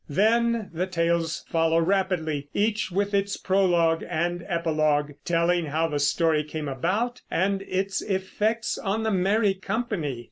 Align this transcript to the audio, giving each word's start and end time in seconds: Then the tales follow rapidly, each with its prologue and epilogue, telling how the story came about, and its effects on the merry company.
Then 0.09 0.71
the 0.73 0.87
tales 0.87 1.45
follow 1.47 1.77
rapidly, 1.77 2.49
each 2.55 2.89
with 2.89 3.13
its 3.13 3.37
prologue 3.37 4.03
and 4.09 4.43
epilogue, 4.47 5.11
telling 5.25 5.67
how 5.67 5.89
the 5.89 5.99
story 5.99 6.43
came 6.43 6.67
about, 6.67 7.21
and 7.29 7.61
its 7.67 8.01
effects 8.01 8.79
on 8.79 9.03
the 9.03 9.11
merry 9.11 9.53
company. 9.53 10.19